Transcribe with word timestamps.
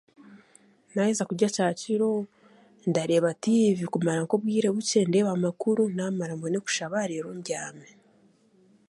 Naaheza 0.93 1.23
kurya 1.29 1.49
kyakiro 1.55 2.11
ndareeba 2.89 3.31
tiivi 3.41 3.85
kumara 3.93 4.21
obwire 4.35 4.67
bukye 4.75 5.01
ndeebe 5.05 5.29
amakuru 5.35 5.81
naamara 5.95 6.33
mbwene 6.35 6.57
kushaba 6.65 7.09
deero 7.09 7.29
mbyame 7.37 7.89